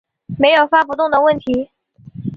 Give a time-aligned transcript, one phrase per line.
[0.39, 1.69] 没有发不动的问题